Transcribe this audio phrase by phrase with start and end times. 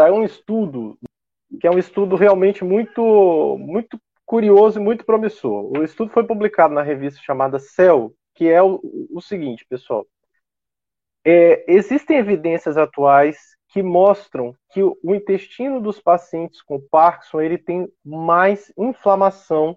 [0.00, 0.98] saiu um estudo
[1.60, 5.70] que é um estudo realmente muito, muito curioso e muito promissor.
[5.76, 10.06] O estudo foi publicado na revista chamada Cell, que é o, o seguinte, pessoal.
[11.22, 13.36] É, existem evidências atuais
[13.68, 19.76] que mostram que o, o intestino dos pacientes com Parkinson ele tem mais inflamação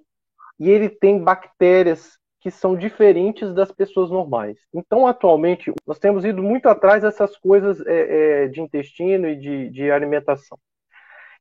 [0.57, 4.57] e ele tem bactérias que são diferentes das pessoas normais.
[4.73, 9.69] Então, atualmente, nós temos ido muito atrás dessas coisas é, é, de intestino e de,
[9.69, 10.59] de, alimentação.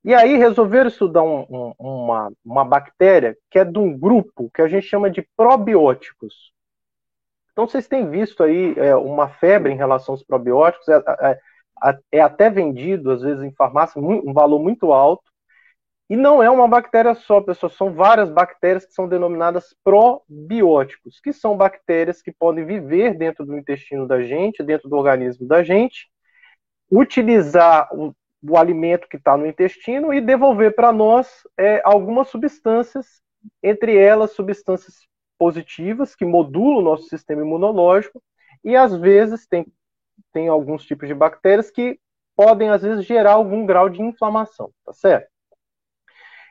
[0.05, 4.63] E aí resolveram estudar um, um, uma, uma bactéria que é de um grupo que
[4.63, 6.53] a gente chama de probióticos.
[7.51, 11.39] Então, vocês têm visto aí é, uma febre em relação aos probióticos, é, é,
[12.13, 15.32] é até vendido, às vezes, em farmácia, um valor muito alto,
[16.11, 21.33] e não é uma bactéria só, pessoal, são várias bactérias que são denominadas probióticos, que
[21.33, 26.11] são bactérias que podem viver dentro do intestino da gente, dentro do organismo da gente,
[26.91, 33.23] utilizar o, o alimento que está no intestino e devolver para nós é, algumas substâncias,
[33.63, 35.07] entre elas substâncias
[35.39, 38.23] positivas que modulam o nosso sistema imunológico,
[38.63, 39.67] e às vezes tem,
[40.33, 41.99] tem alguns tipos de bactérias que
[42.37, 45.32] podem, às vezes, gerar algum grau de inflamação, tá certo?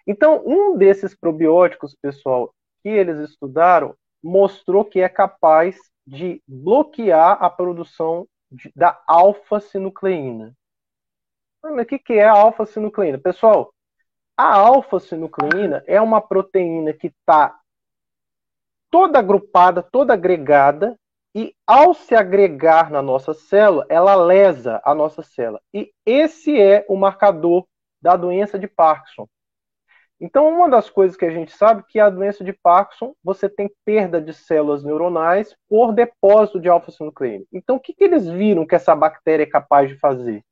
[0.07, 7.49] Então, um desses probióticos, pessoal, que eles estudaram, mostrou que é capaz de bloquear a
[7.49, 10.53] produção de, da alfa-sinucleína.
[11.63, 13.17] Mas o que, que é a alfa-sinucleína?
[13.17, 13.73] Pessoal,
[14.35, 17.59] a alfa-sinucleína é uma proteína que está
[18.89, 20.97] toda agrupada, toda agregada,
[21.33, 25.61] e ao se agregar na nossa célula, ela lesa a nossa célula.
[25.73, 27.65] E esse é o marcador
[28.01, 29.27] da doença de Parkinson.
[30.23, 33.49] Então, uma das coisas que a gente sabe é que a doença de Parkinson, você
[33.49, 37.43] tem perda de células neuronais por depósito de alfa-sinucleína.
[37.51, 40.43] Então, o que, que eles viram que essa bactéria é capaz de fazer?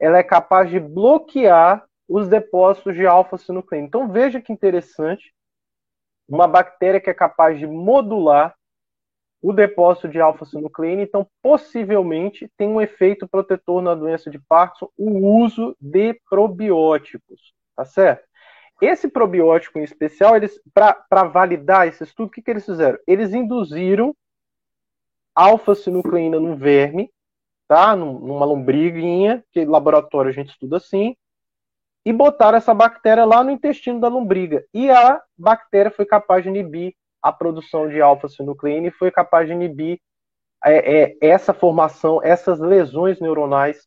[0.00, 3.86] Ela é capaz de bloquear os depósitos de alfa-sinucleína.
[3.86, 5.32] Então, veja que interessante,
[6.28, 8.52] uma bactéria que é capaz de modular
[9.40, 15.38] o depósito de alfa-sinucleína, então possivelmente tem um efeito protetor na doença de Parkinson o
[15.38, 18.24] uso de probióticos, tá certo?
[18.84, 22.98] Esse probiótico em especial, eles para validar esse estudo, o que, que eles fizeram?
[23.06, 24.14] Eles induziram
[25.34, 27.10] alfa-sinucleína no verme,
[27.66, 27.96] tá?
[27.96, 31.16] Numa lombriguinha, que laboratório a gente estuda assim,
[32.04, 34.64] e botaram essa bactéria lá no intestino da lombriga.
[34.74, 39.54] E a bactéria foi capaz de inibir a produção de alfa-sinucleína e foi capaz de
[39.54, 39.98] inibir
[40.62, 43.86] é, é, essa formação, essas lesões neuronais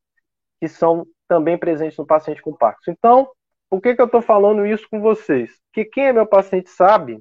[0.59, 2.91] que são também presentes no paciente com Parkinson.
[2.91, 3.30] Então,
[3.70, 5.60] por que, que eu estou falando isso com vocês?
[5.74, 7.20] Que quem é meu paciente sabe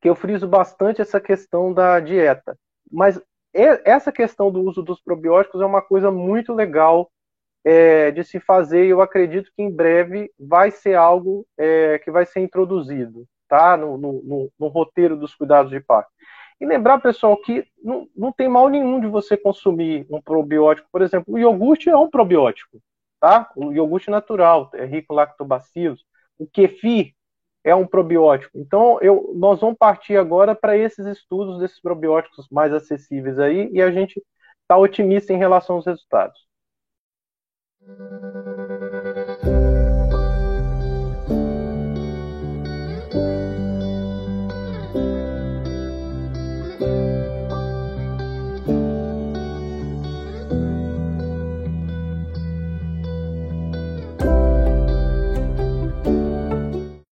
[0.00, 2.56] que eu friso bastante essa questão da dieta.
[2.90, 3.20] Mas
[3.52, 7.10] essa questão do uso dos probióticos é uma coisa muito legal
[7.64, 12.10] é, de se fazer e eu acredito que em breve vai ser algo é, que
[12.10, 13.76] vai ser introduzido tá?
[13.76, 16.10] no, no, no roteiro dos cuidados de parto.
[16.60, 20.88] E lembrar, pessoal, que não, não tem mal nenhum de você consumir um probiótico.
[20.92, 22.80] Por exemplo, o iogurte é um probiótico
[23.20, 23.50] tá?
[23.54, 26.04] O iogurte natural é rico em lactobacilos.
[26.38, 27.14] O kefir
[27.62, 28.58] é um probiótico.
[28.58, 33.82] Então, eu, nós vamos partir agora para esses estudos desses probióticos mais acessíveis aí e
[33.82, 34.22] a gente
[34.62, 36.40] está otimista em relação aos resultados.